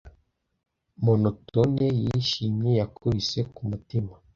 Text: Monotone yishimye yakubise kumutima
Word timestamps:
Monotone 1.05 1.85
yishimye 2.01 2.71
yakubise 2.79 3.39
kumutima 3.53 4.13